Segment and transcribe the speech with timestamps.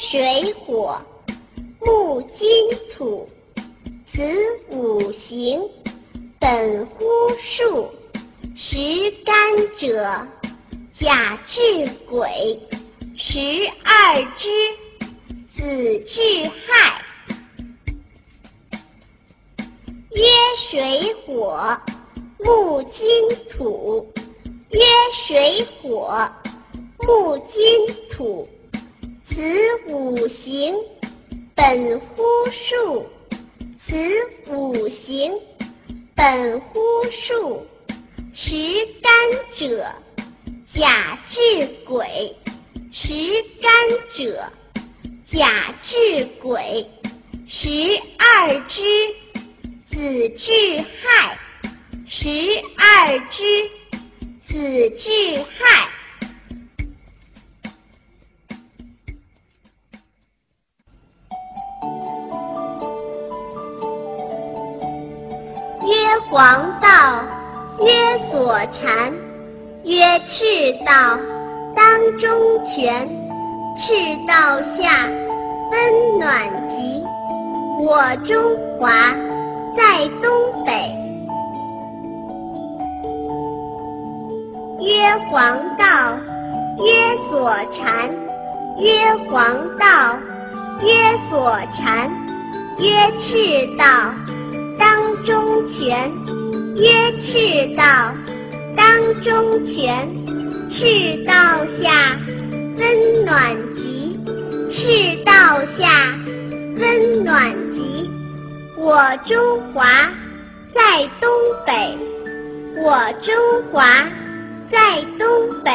[0.00, 0.96] 水火
[1.80, 2.48] 木金
[2.90, 3.28] 土，
[4.06, 4.22] 此
[4.70, 5.60] 五行，
[6.38, 7.04] 本乎
[7.42, 7.92] 数。
[8.54, 9.34] 十干
[9.76, 10.26] 者，
[10.94, 12.58] 甲至癸，
[13.16, 13.38] 十
[13.84, 14.48] 二支，
[15.52, 17.02] 子至亥。
[20.12, 20.24] 曰
[20.56, 21.76] 水火
[22.38, 23.06] 木金
[23.50, 24.10] 土，
[24.70, 24.80] 曰
[25.26, 26.30] 水火
[27.00, 28.48] 木金土，
[29.38, 29.44] 此
[29.86, 30.74] 五行，
[31.54, 33.08] 本乎数。
[33.78, 33.96] 此
[34.48, 35.32] 五行，
[36.12, 37.64] 本乎数。
[38.34, 38.56] 十
[39.00, 39.12] 干
[39.54, 39.86] 者，
[40.66, 41.40] 甲至
[41.86, 42.34] 癸，
[42.90, 43.14] 十
[43.62, 43.70] 干
[44.12, 44.44] 者，
[45.24, 46.84] 甲至癸，
[47.46, 47.68] 十
[48.18, 48.82] 二支，
[49.88, 51.38] 子至亥，
[52.08, 52.28] 十
[52.76, 53.70] 二支，
[54.48, 55.87] 子至亥。
[66.18, 67.22] 曰黄道。
[67.80, 67.92] 曰
[68.28, 69.12] 所禅，
[69.84, 70.44] 曰赤
[70.84, 71.16] 道，
[71.76, 72.28] 当中
[72.64, 73.08] 泉，
[73.78, 73.94] 赤
[74.26, 75.06] 道下，
[75.70, 77.04] 温暖极。
[77.80, 78.36] 我中
[78.76, 78.90] 华
[79.76, 80.72] 在东北。
[84.80, 86.18] 曰黄道，
[86.84, 88.10] 曰所禅，
[88.76, 90.18] 曰黄道，
[90.80, 92.10] 曰所禅，
[92.78, 93.36] 曰赤
[93.76, 93.84] 道，
[94.76, 96.10] 当中泉。
[96.76, 97.82] 曰赤道，
[98.76, 100.08] 当中泉，
[100.70, 101.32] 赤道
[101.66, 102.16] 下，
[102.76, 104.16] 温暖极。
[104.70, 105.88] 赤道下，
[106.76, 108.08] 温暖极。
[108.76, 108.96] 我
[109.26, 109.36] 中
[109.72, 109.84] 华
[110.72, 111.28] 在东
[111.66, 111.98] 北，
[112.76, 113.34] 我中
[113.72, 113.84] 华
[114.70, 115.26] 在东
[115.64, 115.72] 北。